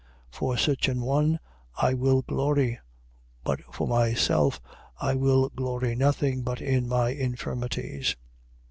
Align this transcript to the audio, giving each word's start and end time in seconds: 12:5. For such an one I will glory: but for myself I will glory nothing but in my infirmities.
12:5. 0.31 0.37
For 0.39 0.57
such 0.57 0.87
an 0.89 1.01
one 1.01 1.39
I 1.75 1.93
will 1.93 2.23
glory: 2.23 2.79
but 3.43 3.59
for 3.71 3.87
myself 3.87 4.59
I 4.99 5.13
will 5.13 5.49
glory 5.49 5.95
nothing 5.95 6.41
but 6.41 6.59
in 6.59 6.87
my 6.89 7.09
infirmities. 7.09 8.15